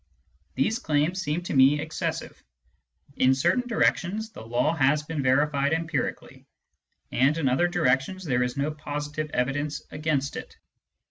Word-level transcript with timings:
These 0.55 0.79
claims 0.79 1.21
seem 1.21 1.43
to 1.43 1.53
me 1.53 1.79
excessive. 1.79 2.43
In 3.17 3.35
certain 3.35 3.67
directions 3.67 4.31
the 4.31 4.41
law 4.41 4.73
has 4.73 5.03
been 5.03 5.21
verified 5.21 5.73
empirically, 5.73 6.47
and 7.11 7.37
in 7.37 7.47
other 7.47 7.69
direc 7.69 8.01
tions 8.01 8.23
there 8.23 8.41
is 8.41 8.57
no 8.57 8.71
positive 8.71 9.29
evidence 9.29 9.83
against 9.91 10.37
it. 10.37 10.57